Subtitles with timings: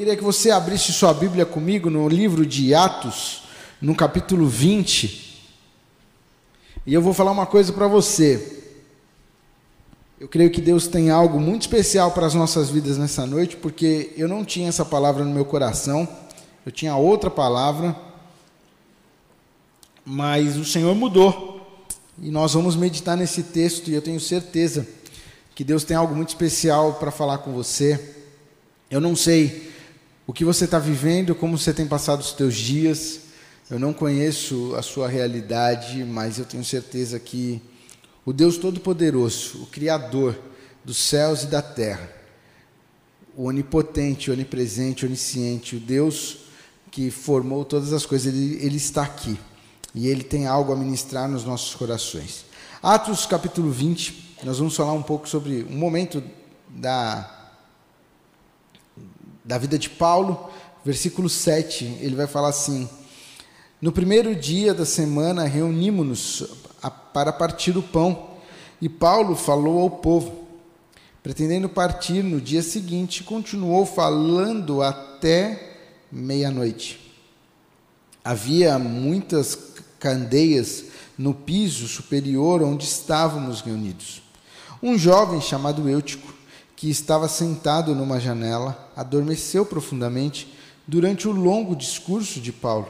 [0.00, 3.42] Queria que você abrisse sua Bíblia comigo no livro de Atos,
[3.82, 5.52] no capítulo 20.
[6.86, 8.62] E eu vou falar uma coisa para você.
[10.18, 14.14] Eu creio que Deus tem algo muito especial para as nossas vidas nessa noite, porque
[14.16, 16.08] eu não tinha essa palavra no meu coração,
[16.64, 17.94] eu tinha outra palavra,
[20.02, 21.60] mas o Senhor mudou.
[22.18, 24.88] E nós vamos meditar nesse texto e eu tenho certeza
[25.54, 28.14] que Deus tem algo muito especial para falar com você.
[28.90, 29.68] Eu não sei
[30.30, 33.22] o que você está vivendo, como você tem passado os teus dias.
[33.68, 37.60] Eu não conheço a sua realidade, mas eu tenho certeza que
[38.24, 40.38] o Deus Todo-Poderoso, o Criador
[40.84, 42.08] dos céus e da terra,
[43.36, 46.42] o onipotente, onipresente, onisciente, o Deus
[46.92, 49.36] que formou todas as coisas, ele, ele está aqui
[49.92, 52.44] e ele tem algo a ministrar nos nossos corações.
[52.80, 56.22] Atos capítulo 20, nós vamos falar um pouco sobre um momento
[56.68, 57.39] da
[59.50, 60.48] da vida de Paulo,
[60.84, 62.88] versículo 7, ele vai falar assim:
[63.82, 66.44] No primeiro dia da semana reunimos-nos
[67.12, 68.28] para partir o pão,
[68.80, 70.46] e Paulo falou ao povo.
[71.20, 75.78] Pretendendo partir no dia seguinte, continuou falando até
[76.12, 77.12] meia-noite.
[78.24, 79.58] Havia muitas
[79.98, 80.84] candeias
[81.18, 84.22] no piso superior onde estávamos reunidos.
[84.80, 86.32] Um jovem chamado Eutico,
[86.76, 90.52] que estava sentado numa janela, adormeceu profundamente
[90.86, 92.88] durante o longo discurso de Paulo.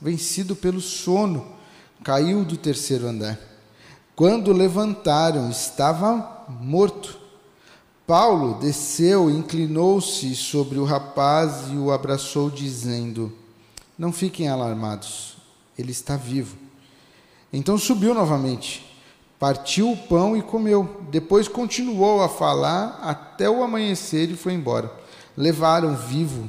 [0.00, 1.46] Vencido pelo sono,
[2.02, 3.38] caiu do terceiro andar.
[4.16, 7.18] Quando levantaram, estava morto.
[8.06, 13.30] Paulo desceu, inclinou-se sobre o rapaz e o abraçou, dizendo:
[13.98, 15.36] Não fiquem alarmados,
[15.78, 16.56] ele está vivo.
[17.52, 18.94] Então subiu novamente
[19.44, 21.02] Partiu o pão e comeu.
[21.10, 24.90] Depois continuou a falar até o amanhecer e foi embora.
[25.36, 26.48] Levaram vivo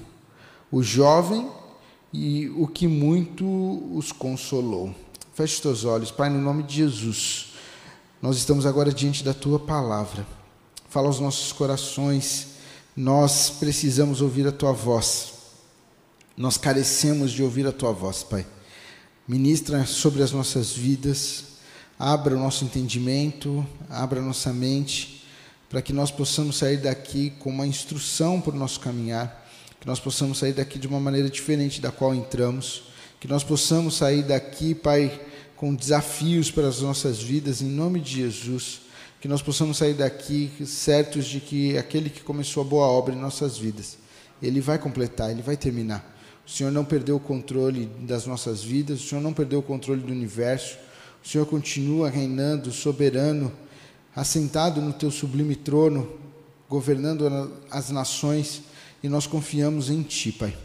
[0.71, 1.49] o jovem
[2.13, 3.45] e o que muito
[3.95, 4.93] os consolou.
[5.33, 7.53] Feche teus olhos, Pai, no nome de Jesus.
[8.21, 10.25] Nós estamos agora diante da tua palavra.
[10.89, 12.55] Fala aos nossos corações.
[12.95, 15.33] Nós precisamos ouvir a tua voz.
[16.37, 18.45] Nós carecemos de ouvir a tua voz, Pai.
[19.27, 21.55] Ministra sobre as nossas vidas
[21.97, 25.14] abra o nosso entendimento, abra a nossa mente,
[25.75, 29.45] para que nós possamos sair daqui com uma instrução para o nosso caminhar,
[29.77, 32.83] que nós possamos sair daqui de uma maneira diferente da qual entramos,
[33.19, 35.19] que nós possamos sair daqui, Pai,
[35.57, 38.83] com desafios para as nossas vidas, em nome de Jesus,
[39.19, 43.19] que nós possamos sair daqui certos de que aquele que começou a boa obra em
[43.19, 43.97] nossas vidas,
[44.41, 46.09] ele vai completar, ele vai terminar.
[46.47, 49.99] O Senhor não perdeu o controle das nossas vidas, o Senhor não perdeu o controle
[49.99, 50.77] do universo,
[51.21, 53.51] o Senhor continua reinando, soberano,
[54.15, 56.09] assentado no teu sublime trono,
[56.69, 58.61] governando as nações,
[59.03, 60.57] e nós confiamos em Ti, Pai.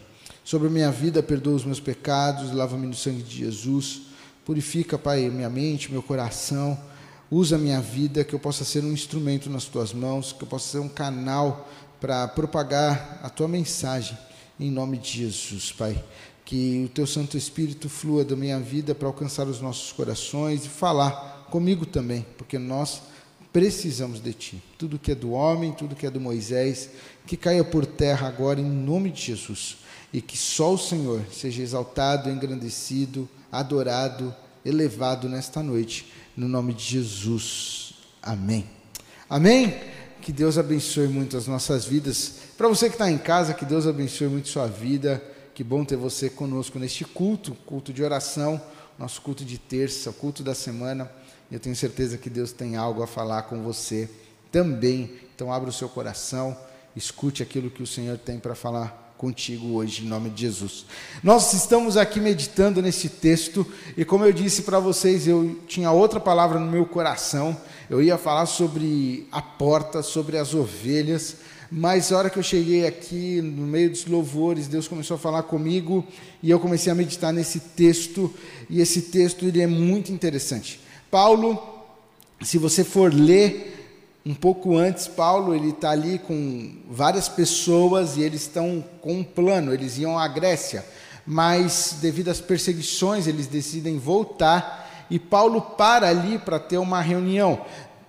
[0.45, 4.03] Sobre a minha vida, perdoa os meus pecados, lava-me no sangue de Jesus,
[4.45, 6.79] purifica, Pai, minha mente, meu coração,
[7.31, 10.49] usa a minha vida, que eu possa ser um instrumento nas Tuas mãos, que eu
[10.49, 11.69] possa ser um canal
[12.01, 14.17] para propagar a Tua mensagem,
[14.59, 16.03] em nome de Jesus, Pai
[16.51, 20.69] que o teu Santo Espírito flua da minha vida para alcançar os nossos corações e
[20.69, 23.03] falar comigo também, porque nós
[23.53, 24.63] precisamos de ti.
[24.79, 26.91] Tudo que é do homem, tudo que é do Moisés,
[27.27, 29.79] que caia por terra agora em nome de Jesus
[30.13, 34.35] e que só o Senhor seja exaltado, engrandecido, adorado,
[34.65, 37.95] elevado nesta noite, no nome de Jesus.
[38.23, 38.67] Amém.
[39.29, 39.75] Amém.
[40.21, 42.35] Que Deus abençoe muito as nossas vidas.
[42.59, 45.23] Para você que está em casa, que Deus abençoe muito sua vida
[45.61, 48.59] que bom ter você conosco neste culto, culto de oração,
[48.99, 51.11] nosso culto de terça, culto da semana.
[51.51, 54.09] Eu tenho certeza que Deus tem algo a falar com você
[54.53, 55.13] também.
[55.35, 56.57] Então, abra o seu coração,
[56.95, 60.87] escute aquilo que o Senhor tem para falar contigo hoje, em nome de Jesus.
[61.23, 66.19] Nós estamos aqui meditando nesse texto, e como eu disse para vocês, eu tinha outra
[66.19, 67.55] palavra no meu coração.
[67.91, 71.37] Eu ia falar sobre a porta, sobre as ovelhas,
[71.71, 75.43] mas a hora que eu cheguei aqui, no meio dos louvores, Deus começou a falar
[75.43, 76.07] comigo
[76.43, 78.33] e eu comecei a meditar nesse texto,
[78.71, 80.81] e esse texto ele é muito interessante.
[81.11, 81.61] Paulo,
[82.41, 88.23] se você for ler um pouco antes, Paulo ele está ali com várias pessoas e
[88.23, 90.85] eles estão com um plano, eles iam à Grécia,
[91.27, 97.61] mas devido às perseguições eles decidem voltar e Paulo para ali para ter uma reunião,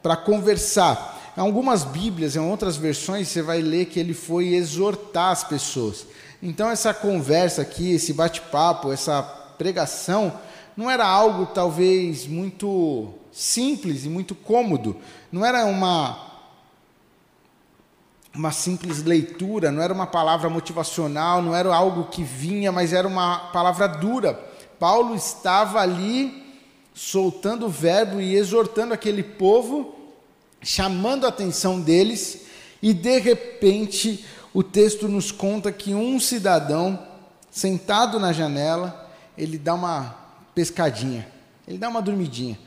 [0.03, 1.33] para conversar.
[1.35, 6.05] Em algumas Bíblias, em outras versões, você vai ler que ele foi exortar as pessoas.
[6.43, 9.23] Então, essa conversa aqui, esse bate-papo, essa
[9.57, 10.33] pregação,
[10.75, 14.97] não era algo talvez muito simples e muito cômodo.
[15.31, 16.31] Não era uma
[18.33, 23.05] uma simples leitura, não era uma palavra motivacional, não era algo que vinha, mas era
[23.07, 24.33] uma palavra dura.
[24.79, 26.41] Paulo estava ali
[26.93, 29.95] soltando o verbo e exortando aquele povo,
[30.61, 32.45] chamando a atenção deles,
[32.81, 36.99] e de repente o texto nos conta que um cidadão,
[37.49, 40.20] sentado na janela, ele dá uma
[40.53, 41.27] pescadinha,
[41.67, 42.57] ele dá uma dormidinha.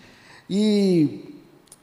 [0.49, 1.41] E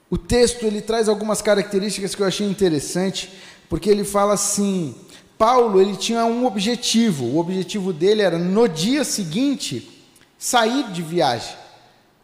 [0.09, 3.31] o texto ele traz algumas características que eu achei interessante,
[3.69, 4.95] porque ele fala assim:
[5.37, 9.89] Paulo ele tinha um objetivo, o objetivo dele era no dia seguinte
[10.37, 11.55] sair de viagem.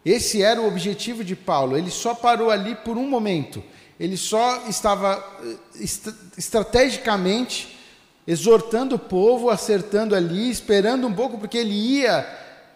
[0.03, 1.77] Esse era o objetivo de Paulo.
[1.77, 3.61] Ele só parou ali por um momento.
[3.99, 5.83] Ele só estava eh,
[6.37, 7.77] estrategicamente
[8.25, 12.25] exortando o povo, acertando ali, esperando um pouco, porque ele ia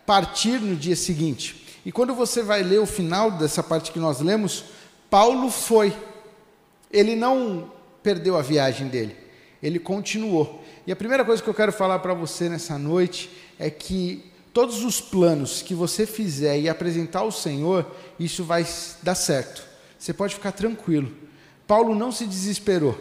[0.06, 1.80] partir no dia seguinte.
[1.86, 4.65] E quando você vai ler o final dessa parte que nós lemos,
[5.09, 5.95] Paulo foi.
[6.92, 7.71] Ele não
[8.03, 9.15] perdeu a viagem dele,
[9.62, 10.63] ele continuou.
[10.86, 14.83] E a primeira coisa que eu quero falar para você nessa noite é que todos
[14.83, 17.86] os planos que você fizer e apresentar ao Senhor,
[18.19, 18.65] isso vai
[19.01, 19.63] dar certo.
[19.98, 21.12] Você pode ficar tranquilo.
[21.68, 23.00] Paulo não se desesperou.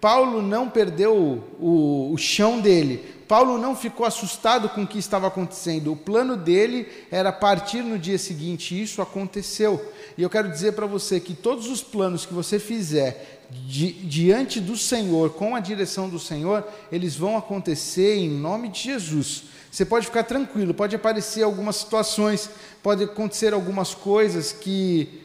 [0.00, 3.04] Paulo não perdeu o, o, chão dele.
[3.32, 5.90] Paulo não ficou assustado com o que estava acontecendo.
[5.90, 8.74] O plano dele era partir no dia seguinte.
[8.74, 9.90] E isso aconteceu.
[10.18, 14.60] E eu quero dizer para você que todos os planos que você fizer di, diante
[14.60, 16.62] do Senhor, com a direção do Senhor,
[16.92, 19.44] eles vão acontecer em nome de Jesus.
[19.70, 22.50] Você pode ficar tranquilo, pode aparecer algumas situações,
[22.82, 25.22] pode acontecer algumas coisas que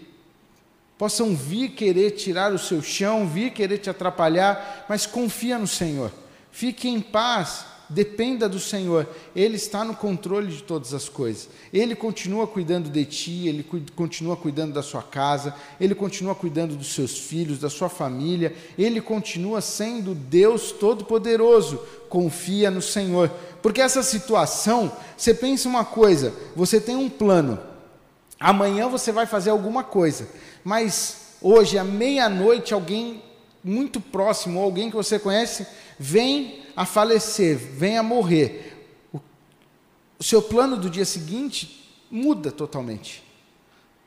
[0.98, 6.10] possam vir querer tirar o seu chão, vir querer te atrapalhar, mas confia no Senhor.
[6.53, 9.07] Fique em paz, dependa do Senhor.
[9.36, 11.50] Ele está no controle de todas as coisas.
[11.72, 16.94] Ele continua cuidando de ti, ele continua cuidando da sua casa, ele continua cuidando dos
[16.94, 18.56] seus filhos, da sua família.
[18.78, 21.80] Ele continua sendo Deus todo-poderoso.
[22.10, 23.31] Confia no Senhor.
[23.62, 27.60] Porque essa situação, você pensa uma coisa, você tem um plano,
[28.39, 30.30] amanhã você vai fazer alguma coisa,
[30.63, 33.22] mas hoje, à meia-noite, alguém
[33.63, 35.68] muito próximo, alguém que você conhece,
[36.00, 38.88] vem a falecer, vem a morrer.
[39.12, 39.19] O,
[40.19, 43.24] o seu plano do dia seguinte muda totalmente.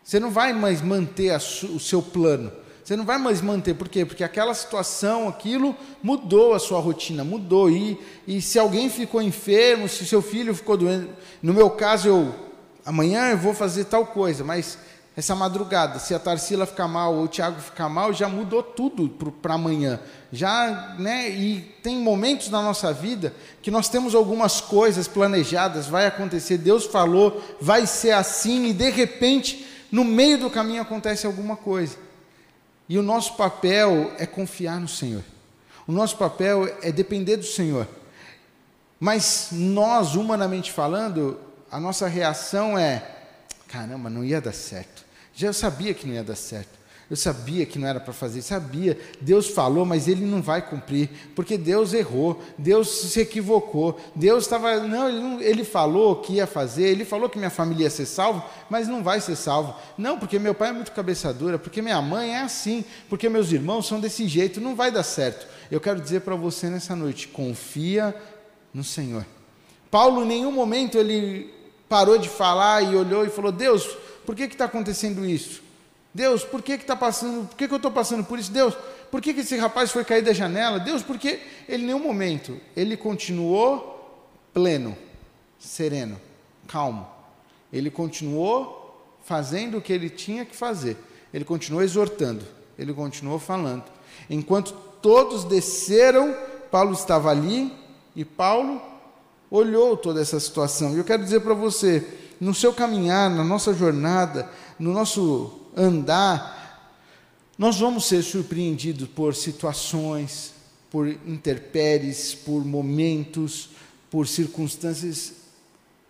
[0.05, 2.53] Você não vai mais manter o seu plano.
[2.85, 4.05] Você não vai mais manter, por quê?
[4.05, 7.69] Porque aquela situação, aquilo mudou a sua rotina, mudou.
[7.69, 11.11] E, e se alguém ficou enfermo, se seu filho ficou doente,
[11.43, 12.35] no meu caso, eu
[12.85, 14.79] amanhã eu vou fazer tal coisa, mas
[15.21, 19.07] essa madrugada, se a Tarsila ficar mal ou o Tiago ficar mal, já mudou tudo
[19.43, 20.01] para amanhã.
[20.33, 21.29] Já, né?
[21.29, 26.87] E tem momentos na nossa vida que nós temos algumas coisas planejadas, vai acontecer, Deus
[26.87, 31.99] falou, vai ser assim e de repente, no meio do caminho acontece alguma coisa.
[32.89, 35.23] E o nosso papel é confiar no Senhor.
[35.87, 37.87] O nosso papel é depender do Senhor.
[38.99, 41.39] Mas nós, humanamente falando,
[41.71, 43.07] a nossa reação é:
[43.69, 45.10] caramba, não ia dar certo.
[45.41, 46.79] Já sabia que não ia dar certo.
[47.09, 48.97] Eu sabia que não era para fazer, sabia.
[49.23, 53.99] Deus falou, mas ele não vai cumprir, porque Deus errou, Deus se equivocou.
[54.15, 54.81] Deus estava.
[54.81, 58.05] Não ele, não, ele falou que ia fazer, ele falou que minha família ia ser
[58.05, 59.75] salva, mas não vai ser salvo.
[59.97, 63.51] Não, porque meu pai é muito cabeça dura, porque minha mãe é assim, porque meus
[63.51, 65.47] irmãos são desse jeito, não vai dar certo.
[65.71, 68.15] Eu quero dizer para você nessa noite: confia
[68.75, 69.25] no Senhor.
[69.91, 71.51] Paulo, em nenhum momento, ele
[71.89, 73.89] parou de falar e olhou e falou: Deus,
[74.31, 75.61] por que está acontecendo isso?
[76.15, 77.49] Deus, por que está passando?
[77.49, 78.53] Por que, que eu estou passando por isso?
[78.53, 78.77] Deus,
[79.11, 80.79] por que, que esse rapaz foi cair da janela?
[80.79, 84.23] Deus, porque ele em nenhum momento ele continuou
[84.55, 84.97] pleno,
[85.59, 86.21] sereno,
[86.69, 87.09] calmo.
[87.73, 90.97] Ele continuou fazendo o que ele tinha que fazer.
[91.35, 92.45] Ele continuou exortando.
[92.79, 93.83] Ele continuou falando.
[94.31, 94.73] Enquanto
[95.03, 96.37] todos desceram,
[96.71, 97.73] Paulo estava ali
[98.15, 98.81] e Paulo
[99.51, 100.95] olhou toda essa situação.
[100.95, 102.07] E eu quero dizer para você,
[102.41, 106.59] no seu caminhar, na nossa jornada, no nosso andar,
[107.59, 110.55] nós vamos ser surpreendidos por situações,
[110.91, 113.71] por interpéries, por momentos,
[114.11, 115.35] por circunstâncias.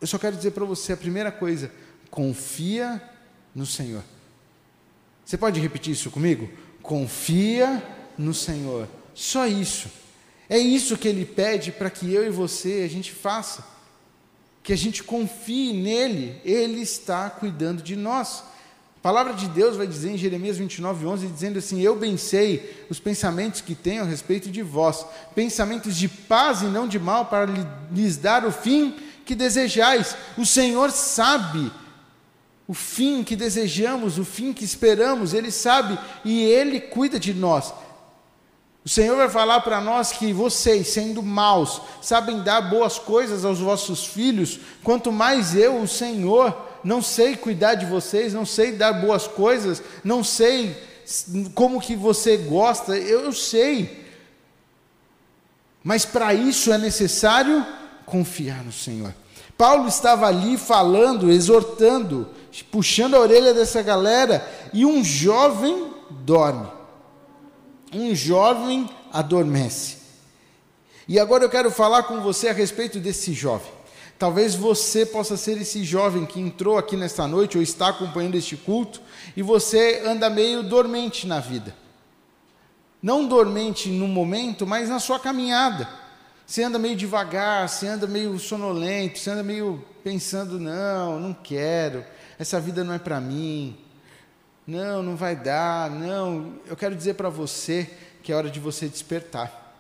[0.01, 1.73] Eu só quero dizer para você a primeira coisa:
[2.09, 3.03] confia
[3.55, 4.03] no Senhor.
[5.25, 6.49] Você pode repetir isso comigo?
[6.83, 7.83] Confia
[8.17, 8.89] no Senhor.
[9.15, 9.91] Só isso.
[10.49, 13.65] É isso que ele pede para que eu e você a gente faça.
[14.63, 18.45] Que a gente confie nele, ele está cuidando de nós.
[19.01, 22.85] A palavra de Deus vai dizer em Jeremias 29, 11, dizendo assim: Eu bem sei
[22.91, 27.25] os pensamentos que tenho a respeito de vós, pensamentos de paz e não de mal,
[27.25, 27.51] para
[27.91, 30.15] lhes dar o fim que desejais.
[30.37, 31.73] O Senhor sabe
[32.69, 37.73] o fim que desejamos, o fim que esperamos, Ele sabe e Ele cuida de nós.
[38.85, 43.59] O Senhor vai falar para nós que vocês, sendo maus, sabem dar boas coisas aos
[43.59, 48.95] vossos filhos, quanto mais eu, o Senhor, não sei cuidar de vocês, não sei dar
[48.95, 50.77] boas coisas, não sei
[51.55, 54.07] como que você gosta, eu, sei.
[55.85, 57.67] Mas para isso é necessário
[58.07, 59.15] confiar no Senhor.
[59.59, 62.29] Paulo estava ali falando, exortando,
[62.71, 66.80] puxando a orelha dessa galera, e um jovem dorme.
[67.93, 69.99] Um jovem adormece.
[71.09, 73.73] E agora eu quero falar com você a respeito desse jovem.
[74.19, 78.57] Talvez você possa ser esse jovem que entrou aqui nesta noite ou está acompanhando este
[78.57, 79.01] culto
[79.37, 81.75] e você anda meio dormente na vida.
[83.03, 85.89] Não dormente no momento, mas na sua caminhada.
[86.47, 92.05] Você anda meio devagar, você anda meio sonolento, você anda meio pensando: não, não quero,
[92.39, 93.77] essa vida não é para mim,
[94.71, 96.55] não, não vai dar, não.
[96.67, 97.91] Eu quero dizer para você
[98.23, 99.77] que é hora de você despertar,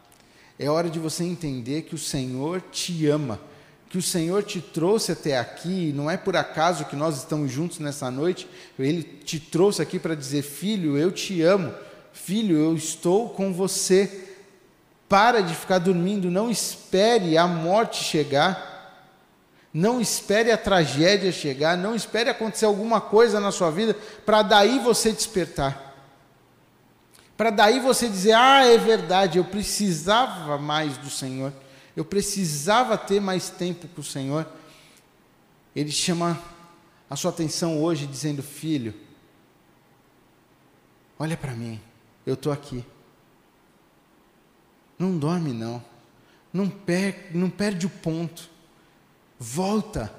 [0.59, 3.40] é hora de você entender que o Senhor te ama
[3.90, 7.80] que o Senhor te trouxe até aqui, não é por acaso que nós estamos juntos
[7.80, 11.75] nessa noite, Ele te trouxe aqui para dizer: Filho, eu te amo,
[12.12, 14.28] filho, eu estou com você.
[15.09, 18.69] Para de ficar dormindo, não espere a morte chegar,
[19.72, 24.78] não espere a tragédia chegar, não espere acontecer alguma coisa na sua vida para daí
[24.78, 25.88] você despertar.
[27.36, 31.52] Para daí você dizer: Ah, é verdade, eu precisava mais do Senhor
[31.96, 34.46] eu precisava ter mais tempo com o Senhor.
[35.74, 36.40] Ele chama
[37.08, 38.94] a sua atenção hoje, dizendo: Filho,
[41.18, 41.80] olha para mim,
[42.24, 42.84] eu estou aqui.
[44.98, 45.82] Não dorme, não.
[46.52, 48.48] Não, per não perde o ponto.
[49.42, 50.12] Volta.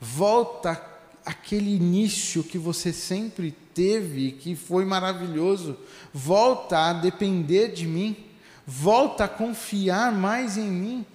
[0.00, 0.80] Volta
[1.26, 5.76] aquele início que você sempre teve, que foi maravilhoso.
[6.12, 8.16] Volta a depender de mim.
[8.64, 11.06] Volta a confiar mais em mim.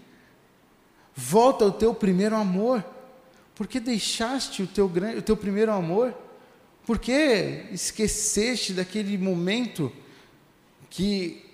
[1.16, 2.84] Volta ao teu primeiro amor.
[3.56, 6.14] Por que deixaste o teu, o teu primeiro amor?
[6.86, 9.92] Por que esqueceste daquele momento
[10.90, 11.46] que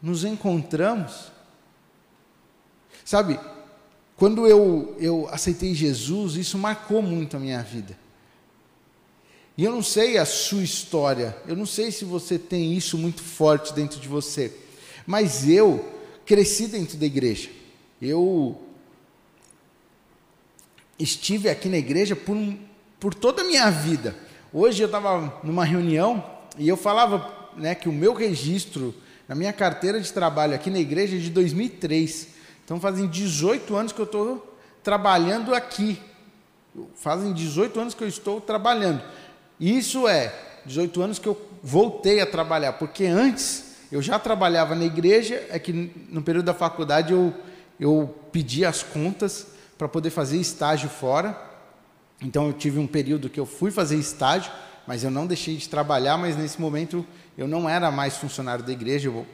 [0.00, 1.32] nos encontramos?
[3.04, 3.40] Sabe,
[4.18, 7.96] quando eu, eu aceitei Jesus, isso marcou muito a minha vida.
[9.56, 13.22] E eu não sei a sua história, eu não sei se você tem isso muito
[13.22, 14.52] forte dentro de você.
[15.06, 15.88] Mas eu
[16.26, 17.48] cresci dentro da igreja.
[18.02, 18.60] Eu
[20.98, 22.36] estive aqui na igreja por,
[22.98, 24.16] por toda a minha vida.
[24.52, 26.24] Hoje eu estava numa reunião
[26.58, 28.92] e eu falava né, que o meu registro
[29.28, 32.37] na minha carteira de trabalho aqui na igreja é de 2003.
[32.68, 35.98] Então fazem 18 anos que eu estou trabalhando aqui.
[36.96, 39.02] Fazem 18 anos que eu estou trabalhando.
[39.58, 40.34] Isso é
[40.66, 45.58] 18 anos que eu voltei a trabalhar, porque antes eu já trabalhava na igreja, é
[45.58, 45.72] que
[46.10, 47.32] no período da faculdade eu,
[47.80, 49.46] eu pedi as contas
[49.78, 51.40] para poder fazer estágio fora.
[52.20, 54.52] Então eu tive um período que eu fui fazer estágio,
[54.86, 57.02] mas eu não deixei de trabalhar, mas nesse momento
[57.34, 59.24] eu não era mais funcionário da igreja, eu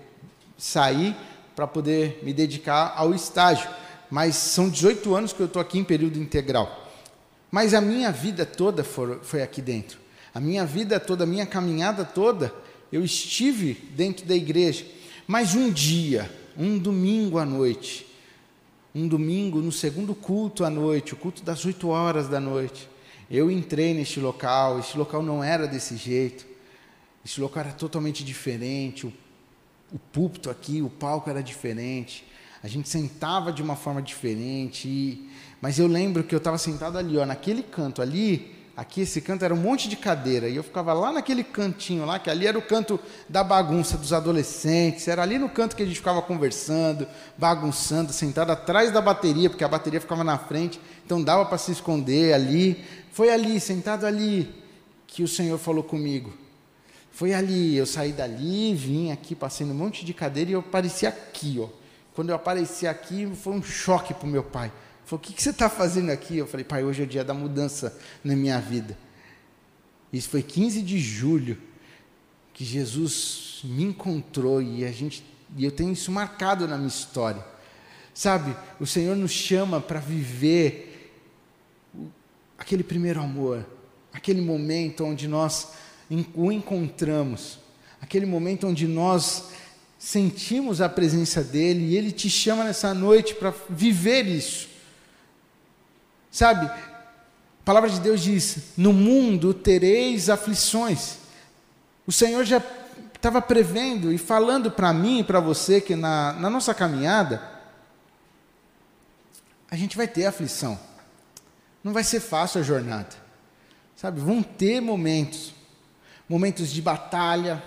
[0.56, 1.16] saí
[1.54, 3.68] para poder me dedicar ao estágio.
[4.10, 6.88] Mas são 18 anos que eu estou aqui em período integral.
[7.50, 9.98] Mas a minha vida toda foi, foi aqui dentro.
[10.34, 12.52] A minha vida toda, a minha caminhada toda
[12.94, 14.86] eu estive dentro da igreja,
[15.26, 18.06] mas um dia, um domingo à noite,
[18.94, 22.88] um domingo no segundo culto à noite, o culto das oito horas da noite,
[23.28, 26.46] eu entrei neste local, este local não era desse jeito,
[27.24, 29.12] este local era totalmente diferente, o,
[29.92, 32.26] o púlpito aqui, o palco era diferente,
[32.62, 36.98] a gente sentava de uma forma diferente, e, mas eu lembro que eu estava sentado
[36.98, 40.64] ali, ó, naquele canto ali, Aqui esse canto era um monte de cadeira e eu
[40.64, 42.98] ficava lá naquele cantinho lá, que ali era o canto
[43.28, 47.06] da bagunça dos adolescentes, era ali no canto que a gente ficava conversando,
[47.38, 51.70] bagunçando, sentado atrás da bateria, porque a bateria ficava na frente, então dava para se
[51.70, 52.84] esconder ali.
[53.12, 54.52] Foi ali, sentado ali,
[55.06, 56.32] que o Senhor falou comigo.
[57.14, 61.06] Foi ali, eu saí dali, vim aqui, passei num monte de cadeira e eu apareci
[61.06, 61.68] aqui, ó.
[62.12, 64.72] Quando eu apareci aqui, foi um choque para o meu pai.
[65.04, 66.36] Falou, o que, que você está fazendo aqui?
[66.36, 68.98] Eu falei, pai, hoje é o dia da mudança na minha vida.
[70.12, 71.56] Isso foi 15 de julho
[72.52, 75.24] que Jesus me encontrou e a gente
[75.56, 77.44] e eu tenho isso marcado na minha história.
[78.12, 81.14] Sabe, o Senhor nos chama para viver
[82.58, 83.64] aquele primeiro amor,
[84.12, 85.74] aquele momento onde nós
[86.34, 87.58] o encontramos,
[88.00, 89.44] aquele momento onde nós
[89.98, 94.68] sentimos a presença dele e ele te chama nessa noite para viver isso.
[96.30, 101.18] Sabe, a palavra de Deus diz: No mundo tereis aflições.
[102.06, 102.62] O Senhor já
[103.14, 107.42] estava prevendo e falando para mim e para você que na, na nossa caminhada,
[109.70, 110.78] a gente vai ter aflição.
[111.82, 113.16] Não vai ser fácil a jornada.
[113.96, 115.53] Sabe, vão ter momentos,
[116.28, 117.62] momentos de batalha,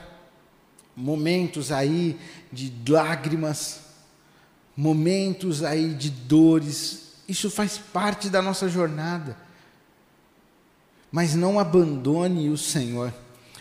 [0.95, 2.19] momentos aí
[2.51, 3.81] de lágrimas,
[4.75, 7.13] momentos aí de dores.
[7.27, 9.37] Isso faz parte da nossa jornada.
[11.11, 13.13] Mas não abandone o Senhor.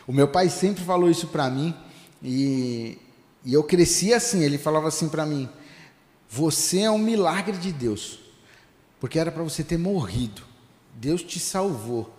[0.06, 1.74] O meu pai sempre falou isso para mim
[2.22, 2.98] e,
[3.44, 4.42] e eu cresci assim.
[4.42, 5.48] Ele falava assim para mim:
[6.28, 8.18] Você é um milagre de Deus,
[8.98, 10.42] porque era para você ter morrido.
[10.94, 12.15] Deus te salvou.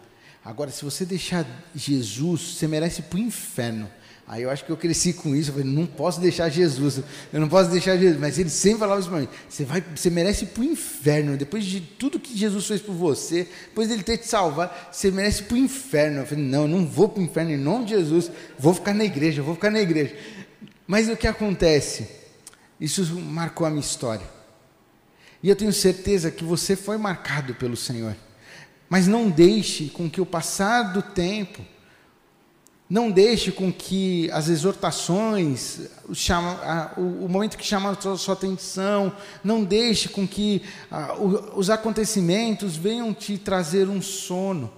[0.48, 3.92] Agora, se você deixar Jesus, você merece para o inferno.
[4.26, 7.02] Aí eu acho que eu cresci com isso, eu falei, não posso deixar Jesus,
[7.34, 10.10] eu não posso deixar Jesus, mas ele sempre falava isso para mim, você, vai, você
[10.10, 14.04] merece ir para o inferno, depois de tudo que Jesus fez por você, depois dele
[14.04, 16.20] ter te salvado, você merece ir para o inferno.
[16.22, 18.94] Eu falei, não, eu não vou para o inferno em nome de Jesus, vou ficar
[18.94, 20.16] na igreja, vou ficar na igreja.
[20.88, 22.08] Mas o que acontece?
[22.80, 24.26] Isso marcou a minha história.
[25.44, 28.16] E eu tenho certeza que você foi marcado pelo Senhor.
[28.90, 31.62] Mas não deixe com que o passar do tempo,
[32.90, 39.12] não deixe com que as exortações, o, chama, o, momento que chama a sua, atenção,
[39.44, 40.62] não deixe com que
[41.54, 44.72] os acontecimentos venham te trazer um sono.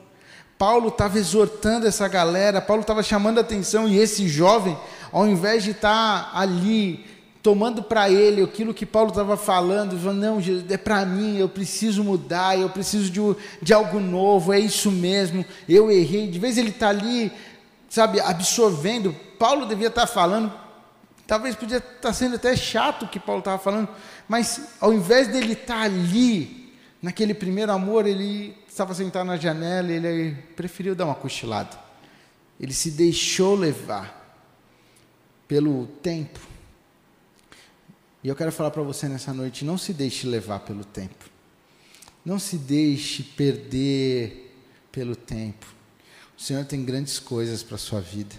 [0.58, 4.78] Paulo estava exortando essa galera, Paulo estava chamando a atenção e esse jovem,
[5.12, 7.06] ao invés de estar tá ali
[7.42, 12.04] tomando para ele aquilo que Paulo estava falando, falando, não, é para mim, eu preciso
[12.04, 13.22] mudar, eu preciso de,
[13.62, 16.28] de algo novo, é isso mesmo, eu errei.
[16.28, 17.32] De vez ele está ali
[17.90, 19.14] sabe, absorvendo.
[19.38, 20.54] Paulo devia estar falando,
[21.26, 23.90] talvez podia estar sendo até chato o que Paulo estava falando,
[24.28, 30.36] mas ao invés dele estar ali, naquele primeiro amor, ele estava sentado na janela, ele
[30.56, 31.78] preferiu dar uma cochilada.
[32.60, 34.18] Ele se deixou levar
[35.48, 36.40] pelo tempo.
[38.24, 41.30] E eu quero falar para você nessa noite: não se deixe levar pelo tempo.
[42.26, 44.54] Não se deixe perder
[44.92, 45.66] pelo tempo.
[46.38, 48.36] O Senhor tem grandes coisas para a sua vida.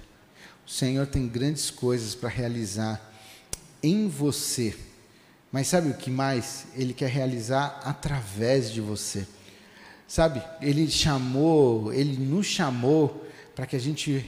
[0.66, 3.12] O Senhor tem grandes coisas para realizar
[3.82, 4.76] em você.
[5.50, 6.66] Mas sabe o que mais?
[6.76, 9.26] Ele quer realizar através de você.
[10.06, 10.42] Sabe?
[10.60, 14.24] Ele chamou, ele nos chamou para que a gente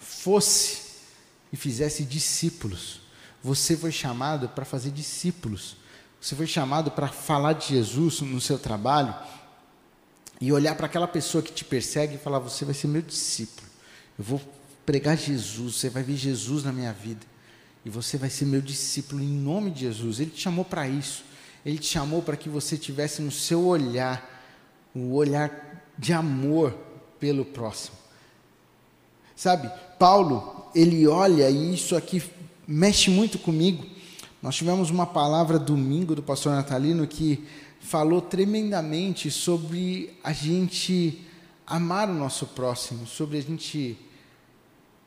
[0.00, 0.82] fosse
[1.52, 3.01] e fizesse discípulos.
[3.42, 5.76] Você foi chamado para fazer discípulos.
[6.20, 9.14] Você foi chamado para falar de Jesus no seu trabalho
[10.40, 13.66] e olhar para aquela pessoa que te persegue e falar: Você vai ser meu discípulo.
[14.18, 14.40] Eu vou
[14.86, 17.26] pregar Jesus, você vai ver Jesus na minha vida.
[17.84, 20.20] E você vai ser meu discípulo em nome de Jesus.
[20.20, 21.24] Ele te chamou para isso.
[21.64, 24.40] Ele te chamou para que você tivesse no seu olhar,
[24.94, 26.72] um olhar de amor
[27.18, 27.96] pelo próximo.
[29.34, 32.22] Sabe, Paulo, ele olha e isso aqui
[32.72, 33.84] mexe muito comigo.
[34.40, 37.44] Nós tivemos uma palavra domingo do pastor Natalino que
[37.80, 41.20] falou tremendamente sobre a gente
[41.66, 43.98] amar o nosso próximo, sobre a gente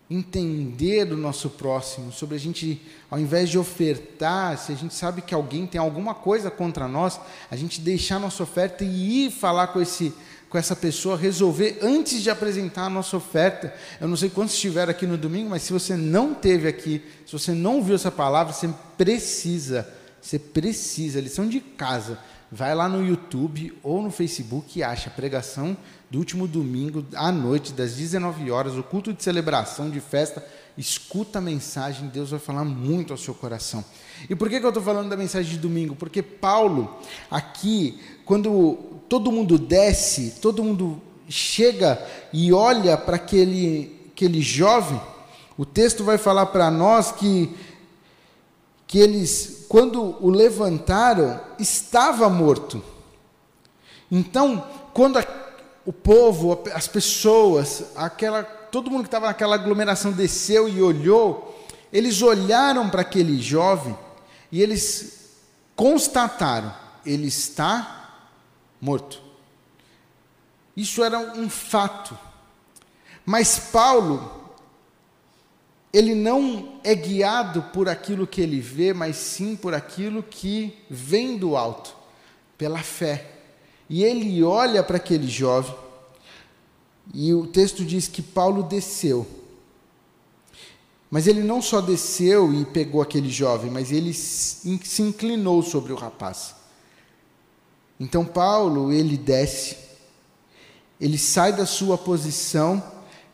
[0.08, 5.23] entender o nosso próximo, sobre a gente, ao invés de ofertar, se a gente sabe
[5.23, 9.67] que alguém tem alguma coisa contra nós, a gente deixar nossa oferta e ir falar
[9.67, 10.13] com esse
[10.56, 13.74] com essa pessoa, resolver antes de apresentar a nossa oferta.
[14.00, 17.34] Eu não sei quantos estiveram aqui no domingo, mas se você não teve aqui, se
[17.34, 19.86] você não viu essa palavra, você precisa,
[20.22, 22.18] você precisa, lição de casa
[22.50, 25.76] vai lá no YouTube ou no Facebook e acha a pregação
[26.10, 30.46] do último domingo à noite, das 19 horas, o culto de celebração, de festa.
[30.78, 33.84] Escuta a mensagem, Deus vai falar muito ao seu coração.
[34.30, 35.96] E por que, que eu estou falando da mensagem de domingo?
[35.96, 36.98] Porque Paulo,
[37.30, 45.00] aqui, quando todo mundo desce, todo mundo chega e olha para aquele, aquele jovem,
[45.58, 47.56] o texto vai falar para nós que,
[48.88, 52.84] que eles quando o levantaram, estava morto.
[54.12, 55.26] Então, quando a,
[55.86, 62.22] o povo, as pessoas, aquela, todo mundo que estava naquela aglomeração desceu e olhou, eles
[62.22, 63.98] olharam para aquele jovem
[64.52, 65.32] e eles
[65.76, 66.74] constataram:
[67.06, 68.05] ele está
[68.82, 69.22] morto.
[70.76, 72.18] Isso era um fato.
[73.26, 74.52] Mas Paulo,
[75.92, 81.38] ele não é guiado por aquilo que ele vê, mas sim por aquilo que vem
[81.38, 81.96] do alto,
[82.58, 83.32] pela fé.
[83.90, 85.76] E ele olha para aquele jovem,
[87.14, 89.26] e o texto diz que Paulo desceu.
[91.10, 95.96] Mas ele não só desceu e pegou aquele jovem, mas ele se inclinou sobre o
[95.96, 96.55] rapaz.
[97.99, 99.77] Então Paulo, ele desce,
[100.99, 102.84] ele sai da sua posição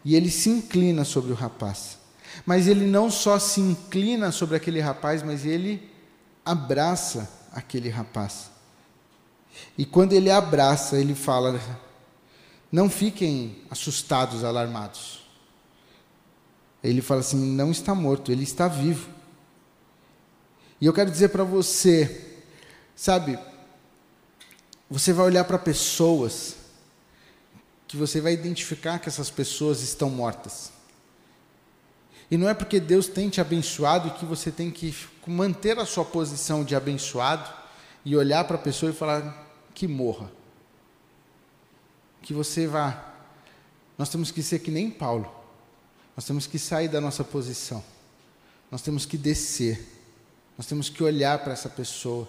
[0.03, 1.97] e ele se inclina sobre o rapaz.
[2.45, 5.89] Mas ele não só se inclina sobre aquele rapaz, mas ele
[6.45, 8.49] abraça aquele rapaz.
[9.77, 11.59] E quando ele abraça, ele fala:
[12.71, 15.23] Não fiquem assustados, alarmados.
[16.83, 19.09] Ele fala assim: Não está morto, ele está vivo.
[20.79, 22.39] E eu quero dizer para você,
[22.95, 23.37] sabe,
[24.91, 26.57] você vai olhar para pessoas
[27.87, 30.73] que você vai identificar que essas pessoas estão mortas.
[32.29, 34.93] E não é porque Deus tem te abençoado que você tem que
[35.25, 37.49] manter a sua posição de abençoado
[38.03, 40.29] e olhar para a pessoa e falar que morra.
[42.21, 43.13] Que você vá.
[43.97, 45.33] Nós temos que ser que nem Paulo.
[46.17, 47.81] Nós temos que sair da nossa posição.
[48.69, 49.87] Nós temos que descer.
[50.57, 52.27] Nós temos que olhar para essa pessoa.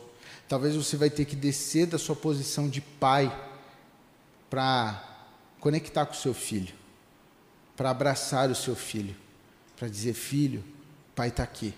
[0.53, 3.35] Talvez você vai ter que descer da sua posição de pai
[4.51, 5.03] para
[5.59, 6.75] conectar com o seu filho,
[7.75, 9.17] para abraçar o seu filho
[9.79, 10.63] para dizer: Filho,
[11.15, 11.73] pai está aqui.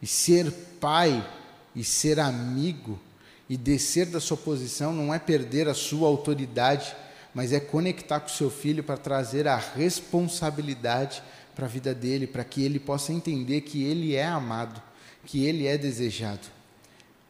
[0.00, 0.48] E ser
[0.80, 1.28] pai
[1.74, 3.00] e ser amigo
[3.48, 6.94] e descer da sua posição não é perder a sua autoridade,
[7.34, 11.20] mas é conectar com o seu filho para trazer a responsabilidade
[11.52, 14.80] para a vida dele, para que ele possa entender que ele é amado,
[15.24, 16.54] que ele é desejado.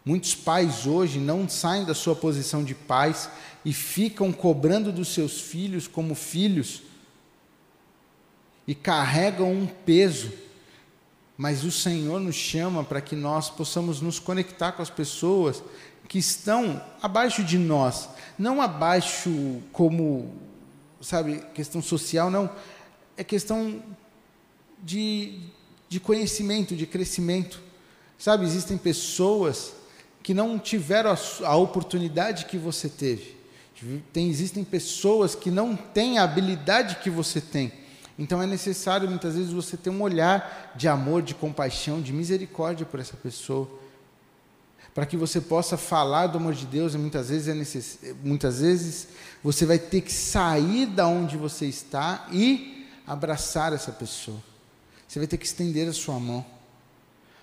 [0.07, 3.29] Muitos pais hoje não saem da sua posição de pais
[3.65, 6.85] e ficam cobrando dos seus filhos como filhos
[8.69, 10.33] e carregam um peso,
[11.37, 15.61] mas o Senhor nos chama para que nós possamos nos conectar com as pessoas
[16.09, 20.33] que estão abaixo de nós, não abaixo como,
[21.01, 22.49] sabe, questão social, não,
[23.17, 23.83] é questão
[24.81, 25.41] de,
[25.89, 27.61] de conhecimento, de crescimento.
[28.17, 29.75] Sabe, existem pessoas
[30.27, 33.37] que não tiveram a, a oportunidade que você teve.
[34.13, 37.73] Tem, existem pessoas que não têm a habilidade que você tem.
[38.19, 42.85] Então é necessário muitas vezes você ter um olhar de amor, de compaixão, de misericórdia
[42.85, 43.71] por essa pessoa.
[44.93, 48.01] Para que você possa falar do amor de Deus, muitas vezes é necess...
[48.25, 49.07] muitas vezes
[49.45, 54.43] você vai ter que sair da onde você está e abraçar essa pessoa.
[55.07, 56.45] Você vai ter que estender a sua mão.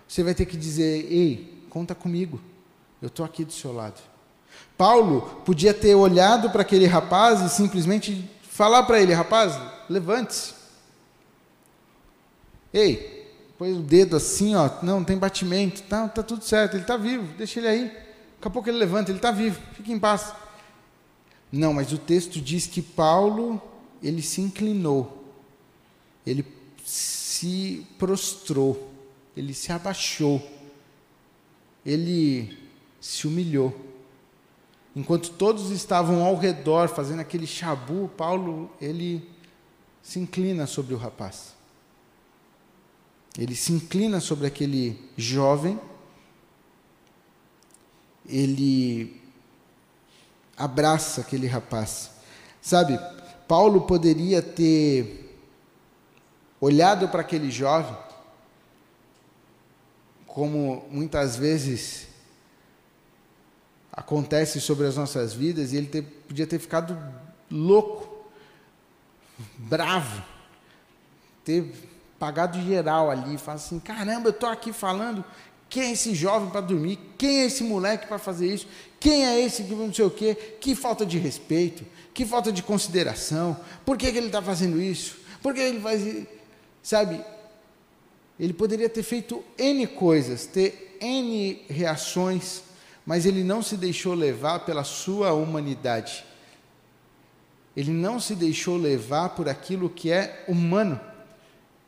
[0.06, 2.42] Você vai ter que dizer: "Ei, conta comigo.
[3.04, 4.02] Eu estou aqui do seu lado."
[4.76, 9.54] Paulo podia ter olhado para aquele rapaz e simplesmente falar para ele: "Rapaz,
[9.88, 10.54] levante-se.
[12.74, 16.98] Ei, põe o dedo assim, ó, não, tem batimento, tá, tá tudo certo, ele está
[16.98, 17.86] vivo, deixa ele aí.
[17.86, 20.34] Daqui a pouco ele levanta, ele está vivo, fique em paz.
[21.52, 23.62] Não, mas o texto diz que Paulo,
[24.02, 25.24] ele se inclinou,
[26.26, 26.46] ele
[26.84, 28.92] se prostrou,
[29.38, 30.42] ele se abaixou,
[31.86, 32.58] ele
[33.04, 33.76] se humilhou.
[34.96, 39.30] Enquanto todos estavam ao redor fazendo aquele chabu, Paulo, ele
[40.02, 41.54] se inclina sobre o rapaz.
[43.38, 45.78] Ele se inclina sobre aquele jovem,
[48.26, 49.22] ele
[50.56, 52.10] abraça aquele rapaz.
[52.62, 52.98] Sabe,
[53.50, 55.38] Paulo poderia ter
[56.62, 57.98] olhado para aquele jovem,
[60.26, 62.13] como muitas vezes
[63.94, 66.98] acontece sobre as nossas vidas, e ele ter, podia ter ficado
[67.50, 68.28] louco,
[69.58, 70.24] bravo,
[71.46, 71.72] ter
[72.18, 75.24] pagado geral ali, fala assim: caramba, eu estou aqui falando.
[75.70, 77.00] Quem é esse jovem para dormir?
[77.18, 78.68] Quem é esse moleque para fazer isso?
[79.00, 80.36] Quem é esse que não sei o quê?
[80.62, 83.58] Que falta de respeito, que falta de consideração.
[83.84, 85.18] Por que, que ele está fazendo isso?
[85.42, 86.28] Por que ele faz.
[86.84, 87.20] Sabe?
[88.40, 92.62] Ele poderia ter feito N coisas, ter N reações,
[93.06, 96.26] mas ele não se deixou levar pela sua humanidade.
[97.76, 101.00] Ele não se deixou levar por aquilo que é humano.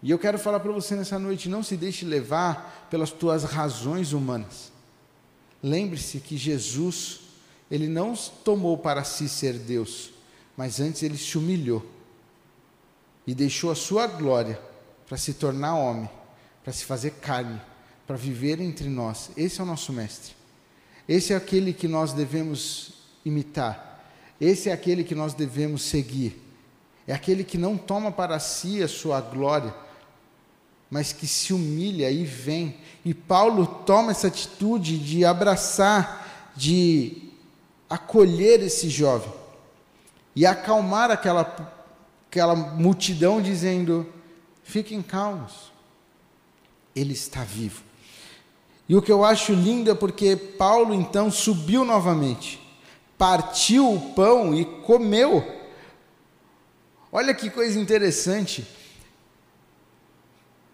[0.01, 4.13] E eu quero falar para você nessa noite: não se deixe levar pelas tuas razões
[4.13, 4.71] humanas.
[5.61, 7.21] Lembre-se que Jesus,
[7.71, 10.11] ele não tomou para si ser Deus,
[10.55, 11.85] mas antes ele se humilhou
[13.25, 14.59] e deixou a sua glória
[15.07, 16.09] para se tornar homem,
[16.63, 17.59] para se fazer carne,
[18.05, 19.31] para viver entre nós.
[19.35, 20.35] Esse é o nosso mestre.
[21.07, 24.03] Esse é aquele que nós devemos imitar.
[24.39, 26.41] Esse é aquele que nós devemos seguir.
[27.07, 29.73] É aquele que não toma para si a sua glória,
[30.89, 32.77] mas que se humilha e vem.
[33.03, 37.29] E Paulo toma essa atitude de abraçar, de
[37.89, 39.31] acolher esse jovem
[40.35, 41.73] e acalmar aquela,
[42.27, 44.05] aquela multidão, dizendo:
[44.63, 45.71] fiquem calmos,
[46.95, 47.83] ele está vivo.
[48.87, 52.61] E o que eu acho lindo é porque Paulo então subiu novamente,
[53.17, 55.43] partiu o pão e comeu.
[57.11, 58.65] Olha que coisa interessante.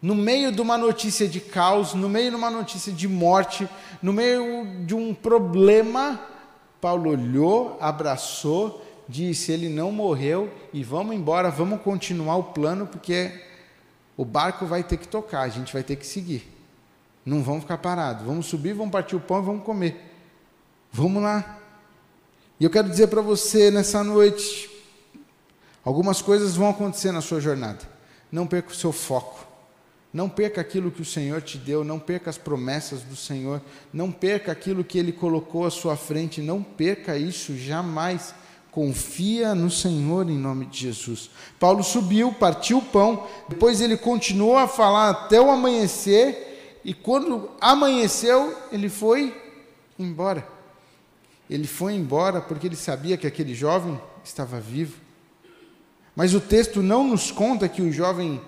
[0.01, 3.69] no meio de uma notícia de caos, no meio de uma notícia de morte,
[4.01, 6.19] no meio de um problema,
[6.81, 13.31] Paulo olhou, abraçou, disse: Ele não morreu e vamos embora, vamos continuar o plano, porque
[14.17, 16.60] o barco vai ter que tocar, a gente vai ter que seguir.
[17.25, 20.11] Não vamos ficar parados, vamos subir, vamos partir o pão e vamos comer.
[20.91, 21.59] Vamos lá.
[22.59, 24.69] E eu quero dizer para você nessa noite:
[25.83, 27.79] algumas coisas vão acontecer na sua jornada.
[28.31, 29.47] Não perca o seu foco.
[30.13, 33.61] Não perca aquilo que o Senhor te deu, não perca as promessas do Senhor,
[33.93, 38.35] não perca aquilo que Ele colocou à sua frente, não perca isso jamais.
[38.71, 41.29] Confia no Senhor em nome de Jesus.
[41.59, 46.50] Paulo subiu, partiu o pão, depois ele continuou a falar até o amanhecer,
[46.83, 49.35] e quando amanheceu, ele foi
[49.97, 50.47] embora.
[51.49, 54.97] Ele foi embora porque ele sabia que aquele jovem estava vivo.
[56.15, 58.41] Mas o texto não nos conta que o jovem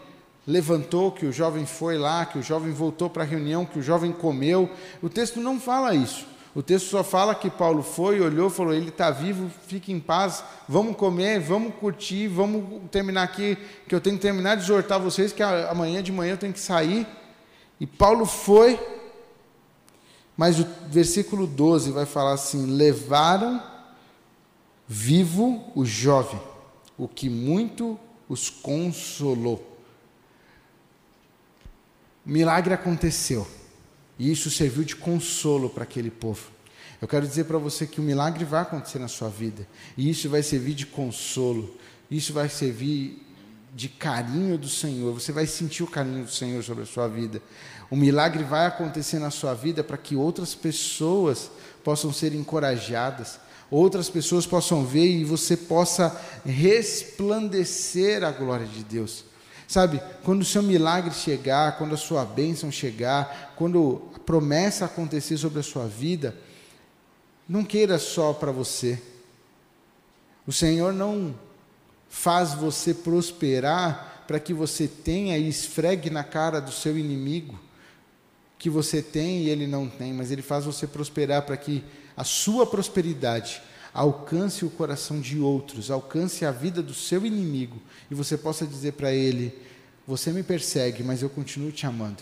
[0.45, 3.83] levantou, que o jovem foi lá, que o jovem voltou para a reunião, que o
[3.83, 4.69] jovem comeu.
[5.01, 6.27] O texto não fala isso.
[6.55, 10.43] O texto só fala que Paulo foi, olhou, falou: Ele está vivo, fique em paz,
[10.69, 15.33] vamos comer, vamos curtir, vamos terminar aqui, que eu tenho que terminar de exortar vocês,
[15.33, 17.07] que amanhã de manhã eu tenho que sair.
[17.79, 18.79] E Paulo foi,
[20.37, 23.61] mas o versículo 12 vai falar assim: Levaram
[24.87, 26.39] vivo o jovem,
[26.97, 29.71] o que muito os consolou.
[32.25, 33.47] O milagre aconteceu.
[34.17, 36.51] E isso serviu de consolo para aquele povo.
[37.01, 39.67] Eu quero dizer para você que o milagre vai acontecer na sua vida.
[39.97, 41.75] E isso vai servir de consolo.
[42.09, 43.21] Isso vai servir
[43.73, 45.13] de carinho do Senhor.
[45.13, 47.41] Você vai sentir o carinho do Senhor sobre a sua vida.
[47.89, 51.49] O milagre vai acontecer na sua vida para que outras pessoas
[51.83, 59.25] possam ser encorajadas, outras pessoas possam ver e você possa resplandecer a glória de Deus.
[59.67, 65.37] Sabe, quando o seu milagre chegar, quando a sua bênção chegar, quando a promessa acontecer
[65.37, 66.35] sobre a sua vida,
[67.49, 69.01] não queira só para você.
[70.45, 71.33] O Senhor não
[72.13, 77.59] faz você prosperar para que você tenha e esfregue na cara do seu inimigo
[78.59, 81.83] que você tem e ele não tem, mas ele faz você prosperar para que
[82.15, 88.13] a sua prosperidade alcance o coração de outros, alcance a vida do seu inimigo e
[88.13, 89.51] você possa dizer para ele:
[90.07, 92.21] Você me persegue, mas eu continuo te amando,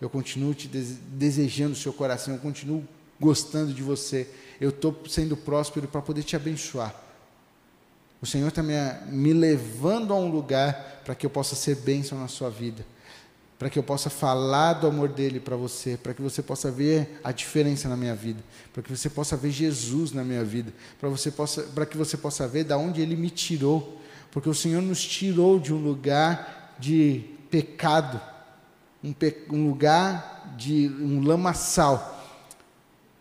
[0.00, 2.84] eu continuo te desejando o seu coração, eu continuo
[3.20, 4.28] gostando de você,
[4.60, 7.07] eu estou sendo próspero para poder te abençoar.
[8.20, 8.74] O Senhor está me,
[9.06, 12.84] me levando a um lugar para que eu possa ser bênção na sua vida
[13.58, 17.20] para que eu possa falar do amor dele para você, para que você possa ver
[17.24, 18.40] a diferença na minha vida,
[18.72, 22.16] para que você possa ver Jesus na minha vida, para você possa, para que você
[22.16, 24.00] possa ver da onde ele me tirou,
[24.30, 28.20] porque o Senhor nos tirou de um lugar de pecado,
[29.02, 32.14] um, pe, um lugar de um lamaçal.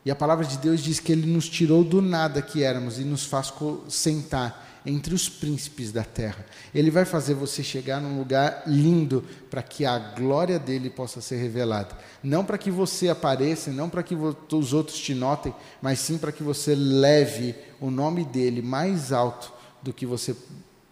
[0.08, 3.04] E a palavra de Deus diz que ele nos tirou do nada que éramos e
[3.04, 3.54] nos faz
[3.90, 6.46] sentar entre os príncipes da terra.
[6.74, 11.36] Ele vai fazer você chegar num lugar lindo para que a glória dele possa ser
[11.42, 11.90] revelada.
[12.24, 16.32] Não para que você apareça, não para que os outros te notem, mas sim para
[16.32, 19.52] que você leve o nome dele mais alto
[19.84, 20.34] do que você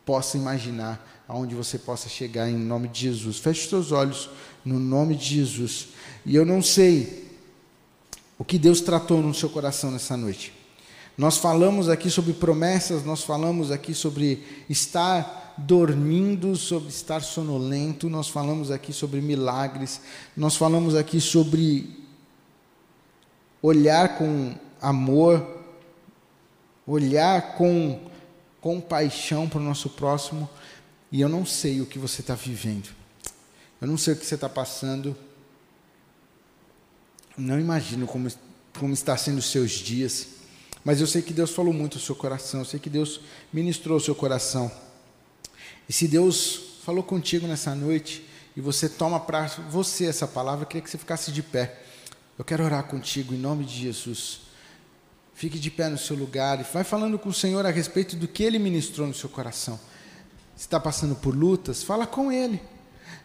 [0.06, 3.40] possa imaginar, aonde você possa chegar em nome de Jesus.
[3.40, 4.30] Feche seus olhos
[4.66, 5.88] no nome de Jesus.
[6.26, 7.25] E eu não sei
[8.38, 10.54] o que Deus tratou no seu coração nessa noite.
[11.18, 18.28] Nós falamos aqui sobre promessas, nós falamos aqui sobre estar dormindo, sobre estar sonolento, nós
[18.28, 20.02] falamos aqui sobre milagres,
[20.36, 22.04] nós falamos aqui sobre
[23.62, 25.64] olhar com amor,
[26.86, 28.02] olhar com
[28.60, 30.50] compaixão para o nosso próximo,
[31.10, 32.90] e eu não sei o que você está vivendo,
[33.80, 35.16] eu não sei o que você está passando,
[37.38, 38.32] não imagino como,
[38.80, 40.28] como está sendo os seus dias,
[40.84, 43.22] mas eu sei que Deus falou muito ao seu coração, eu sei que Deus
[43.52, 44.72] ministrou o seu coração.
[45.90, 48.24] E se Deus falou contigo nessa noite
[48.56, 51.82] e você toma para você essa palavra, eu queria que você ficasse de pé.
[52.38, 54.42] Eu quero orar contigo em nome de Jesus.
[55.34, 58.28] Fique de pé no seu lugar e vai falando com o Senhor a respeito do
[58.28, 59.80] que Ele ministrou no seu coração.
[60.56, 62.62] Se está passando por lutas, fala com Ele.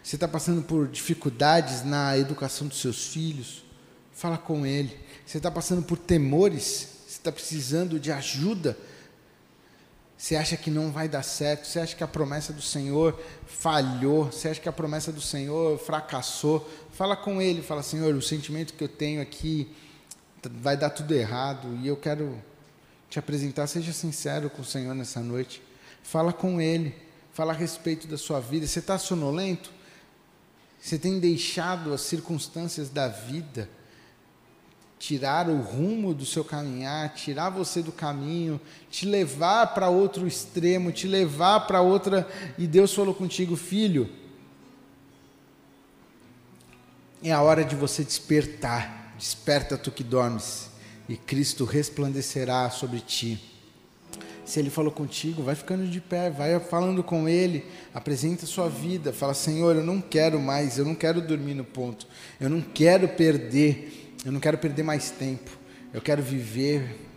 [0.03, 3.63] Se está passando por dificuldades na educação dos seus filhos,
[4.21, 4.95] fala com Ele.
[5.25, 8.77] Se está passando por temores, está precisando de ajuda,
[10.15, 14.27] você acha que não vai dar certo, você acha que a promessa do Senhor falhou,
[14.27, 18.75] você acha que a promessa do Senhor fracassou, fala com Ele, fala, Senhor, o sentimento
[18.75, 19.75] que eu tenho aqui
[20.61, 22.37] vai dar tudo errado e eu quero
[23.09, 25.63] te apresentar, seja sincero com o Senhor nessa noite,
[26.03, 26.95] fala com Ele,
[27.33, 29.73] fala a respeito da sua vida, você está sonolento?
[30.79, 33.67] Você tem deixado as circunstâncias da vida
[35.01, 38.61] tirar o rumo do seu caminhar, tirar você do caminho,
[38.91, 42.29] te levar para outro extremo, te levar para outra.
[42.59, 44.11] E Deus falou contigo, filho.
[47.23, 49.15] É a hora de você despertar.
[49.19, 50.71] Desperta tu que dormes,
[51.09, 53.39] e Cristo resplandecerá sobre ti.
[54.45, 58.69] Se ele falou contigo, vai ficando de pé, vai falando com ele, apresenta a sua
[58.69, 62.07] vida, fala: Senhor, eu não quero mais, eu não quero dormir no ponto,
[62.41, 65.51] eu não quero perder, eu não quero perder mais tempo,
[65.93, 67.09] eu quero viver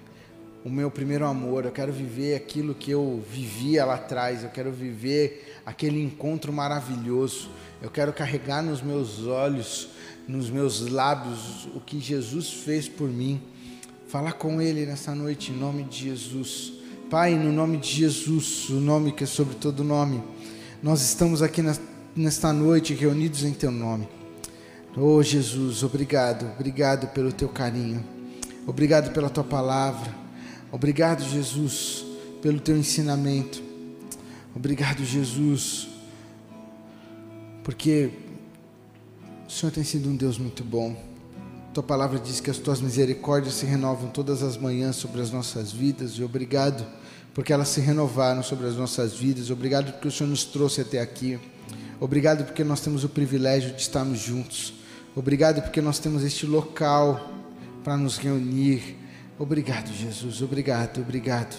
[0.64, 4.72] o meu primeiro amor, eu quero viver aquilo que eu vivia lá atrás, eu quero
[4.72, 7.50] viver aquele encontro maravilhoso,
[7.82, 9.90] eu quero carregar nos meus olhos,
[10.26, 13.42] nos meus lábios, o que Jesus fez por mim.
[14.08, 16.74] Falar com Ele nessa noite, em nome de Jesus.
[17.10, 20.24] Pai, no nome de Jesus, o nome que é sobre todo nome,
[20.82, 21.62] nós estamos aqui
[22.16, 24.08] nesta noite reunidos em Teu nome.
[24.96, 28.06] Oh Jesus, obrigado, obrigado pelo Teu carinho,
[28.68, 30.14] obrigado pela Tua palavra,
[30.72, 32.06] obrigado Jesus
[32.44, 33.60] pelo Teu ensinamento,
[34.56, 35.88] obrigado Jesus,
[37.64, 38.12] porque
[39.48, 40.96] o Senhor tem sido um Deus muito bom.
[41.74, 45.72] Tua palavra diz que as tuas misericórdias se renovam todas as manhãs sobre as nossas
[45.72, 46.86] vidas, e obrigado
[47.34, 49.50] porque elas se renovaram sobre as nossas vidas.
[49.50, 51.40] Obrigado porque o Senhor nos trouxe até aqui.
[52.00, 54.83] Obrigado porque nós temos o privilégio de estarmos juntos.
[55.16, 57.32] Obrigado porque nós temos este local
[57.84, 58.98] para nos reunir.
[59.38, 60.42] Obrigado, Jesus.
[60.42, 61.56] Obrigado, obrigado.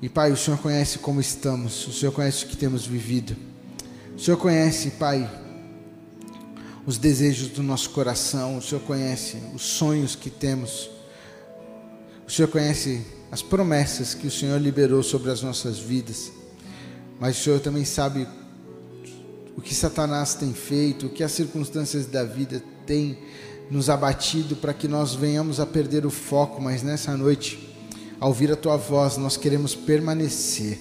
[0.00, 1.86] E Pai, o Senhor conhece como estamos.
[1.86, 3.36] O Senhor conhece o que temos vivido.
[4.16, 5.28] O Senhor conhece, Pai,
[6.86, 8.56] os desejos do nosso coração.
[8.56, 10.88] O Senhor conhece os sonhos que temos.
[12.26, 16.32] O Senhor conhece as promessas que o Senhor liberou sobre as nossas vidas.
[17.20, 18.26] Mas o Senhor também sabe
[19.58, 23.18] o que Satanás tem feito, o que as circunstâncias da vida têm
[23.68, 27.68] nos abatido para que nós venhamos a perder o foco, mas nessa noite,
[28.20, 30.78] ao ouvir a tua voz, nós queremos permanecer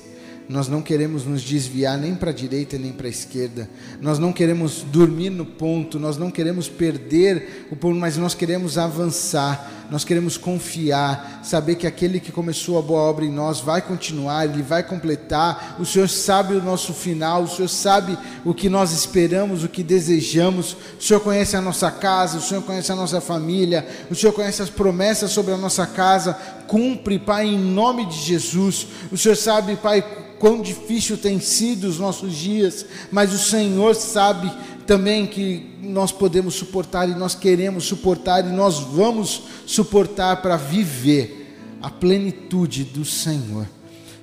[0.49, 3.69] nós não queremos nos desviar nem para a direita nem para a esquerda.
[4.01, 8.77] Nós não queremos dormir no ponto, nós não queremos perder o ponto, mas nós queremos
[8.77, 9.76] avançar.
[9.89, 14.45] Nós queremos confiar, saber que aquele que começou a boa obra em nós vai continuar,
[14.45, 15.77] ele vai completar.
[15.79, 19.83] O Senhor sabe o nosso final, o Senhor sabe o que nós esperamos, o que
[19.83, 20.75] desejamos.
[20.99, 24.61] O Senhor conhece a nossa casa, o Senhor conhece a nossa família, o Senhor conhece
[24.61, 26.33] as promessas sobre a nossa casa.
[26.67, 28.87] Cumpre, Pai, em nome de Jesus.
[29.09, 30.03] O Senhor sabe, Pai,
[30.39, 34.51] quão difícil tem sido os nossos dias, mas o Senhor sabe
[34.85, 41.77] também que nós podemos suportar e nós queremos suportar e nós vamos suportar para viver
[41.81, 43.67] a plenitude do Senhor.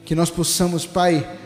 [0.05, 1.39] Que nós possamos, Pai,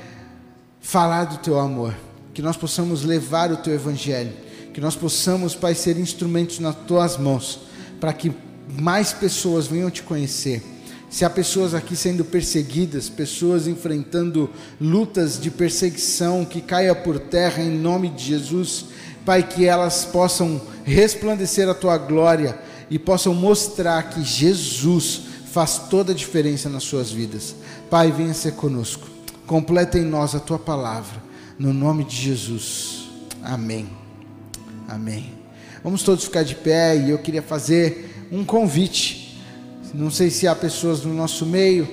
[0.81, 1.95] falar do teu amor,
[2.33, 4.33] que nós possamos levar o teu evangelho,
[4.73, 7.61] que nós possamos, Pai, ser instrumentos nas tuas mãos,
[8.01, 8.33] para que
[8.81, 10.63] mais pessoas venham te conhecer
[11.11, 17.63] se há pessoas aqui sendo perseguidas, pessoas enfrentando lutas de perseguição, que caia por terra
[17.63, 18.87] em nome de Jesus,
[19.25, 22.59] Pai, que elas possam resplandecer a tua glória
[22.91, 27.55] e possam mostrar que Jesus faz toda a diferença nas suas vidas.
[27.91, 29.07] Pai, venha ser conosco.
[29.47, 31.23] Completa em nós a tua palavra,
[31.59, 33.09] no nome de Jesus.
[33.43, 33.89] Amém.
[34.87, 35.33] Amém.
[35.83, 39.18] Vamos todos ficar de pé e eu queria fazer um convite
[39.95, 41.89] não sei se há pessoas no nosso meio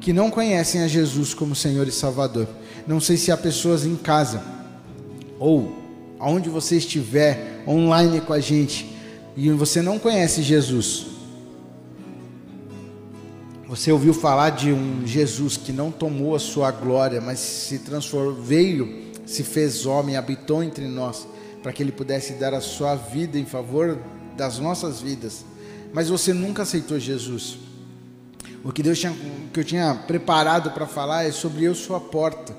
[0.00, 2.48] que não conhecem a Jesus como Senhor e Salvador.
[2.86, 4.42] Não sei se há pessoas em casa
[5.38, 5.72] ou
[6.18, 8.94] aonde você estiver online com a gente
[9.36, 11.06] e você não conhece Jesus.
[13.68, 18.34] Você ouviu falar de um Jesus que não tomou a sua glória, mas se transformou,
[18.34, 21.28] veio, se fez homem, habitou entre nós,
[21.62, 24.00] para que ele pudesse dar a sua vida em favor
[24.36, 25.44] das nossas vidas
[25.92, 27.58] mas você nunca aceitou Jesus.
[28.62, 29.14] O que Deus tinha,
[29.52, 32.54] que eu tinha preparado para falar é sobre eu sou a porta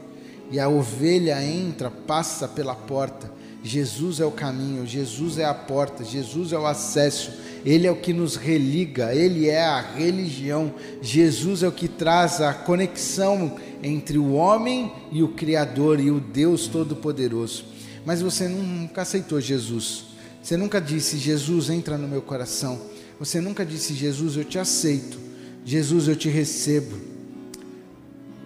[0.49, 3.31] e a ovelha entra, passa pela porta.
[3.63, 7.31] Jesus é o caminho, Jesus é a porta, Jesus é o acesso,
[7.63, 12.41] Ele é o que nos religa, Ele é a religião, Jesus é o que traz
[12.41, 17.65] a conexão entre o homem e o Criador e o Deus Todo-Poderoso.
[18.03, 20.05] Mas você nunca aceitou Jesus,
[20.41, 22.81] você nunca disse: Jesus, entra no meu coração.
[23.21, 25.19] Você nunca disse, Jesus, eu te aceito.
[25.63, 26.97] Jesus, eu te recebo.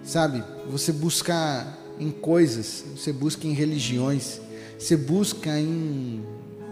[0.03, 0.43] Sabe?
[0.69, 1.65] Você busca
[1.97, 4.41] em coisas, você busca em religiões,
[4.77, 6.21] você busca em,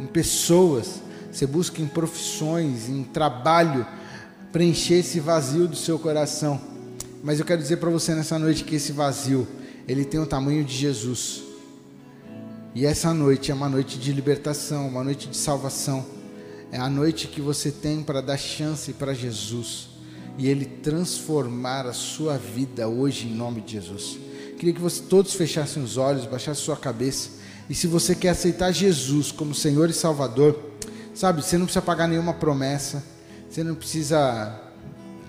[0.01, 1.01] em pessoas,
[1.31, 3.87] você busca em profissões, em trabalho,
[4.51, 6.59] preencher esse vazio do seu coração.
[7.23, 9.47] Mas eu quero dizer para você nessa noite que esse vazio,
[9.87, 11.41] ele tem o tamanho de Jesus.
[12.75, 16.21] E essa noite é uma noite de libertação, uma noite de salvação.
[16.73, 19.89] É a noite que você tem para dar chance para Jesus
[20.39, 24.17] e Ele transformar a sua vida hoje em nome de Jesus.
[24.57, 27.29] Queria que você, todos fechassem os olhos, baixassem sua cabeça.
[27.69, 30.59] E se você quer aceitar Jesus como Senhor e Salvador,
[31.13, 33.03] sabe, você não precisa pagar nenhuma promessa,
[33.47, 34.59] você não precisa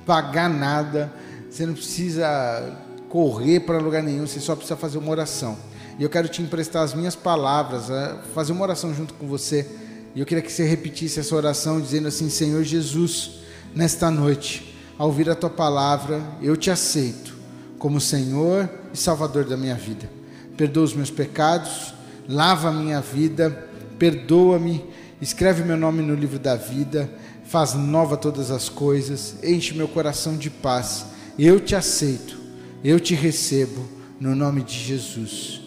[0.06, 1.12] pagar nada,
[1.50, 2.74] você não precisa
[3.10, 5.58] correr para lugar nenhum, você só precisa fazer uma oração.
[5.98, 9.83] E eu quero te emprestar as minhas palavras, é, fazer uma oração junto com você.
[10.14, 13.40] E eu queria que você repetisse essa oração dizendo assim: Senhor Jesus,
[13.74, 17.34] nesta noite, ao ouvir a tua palavra, eu te aceito
[17.78, 20.08] como Senhor e Salvador da minha vida.
[20.56, 21.92] Perdoa os meus pecados,
[22.28, 23.50] lava a minha vida,
[23.98, 24.84] perdoa-me,
[25.20, 27.10] escreve meu nome no livro da vida,
[27.44, 31.06] faz nova todas as coisas, enche meu coração de paz.
[31.36, 32.38] Eu te aceito,
[32.84, 33.84] eu te recebo,
[34.20, 35.63] no nome de Jesus.